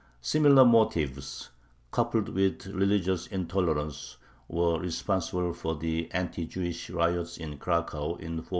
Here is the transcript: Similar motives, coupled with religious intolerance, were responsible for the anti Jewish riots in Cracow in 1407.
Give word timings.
Similar 0.21 0.65
motives, 0.65 1.51
coupled 1.91 2.29
with 2.29 2.65
religious 2.65 3.27
intolerance, 3.27 4.17
were 4.47 4.79
responsible 4.79 5.53
for 5.53 5.75
the 5.75 6.09
anti 6.11 6.47
Jewish 6.47 6.89
riots 6.89 7.37
in 7.37 7.59
Cracow 7.59 8.15
in 8.17 8.37
1407. 8.41 8.49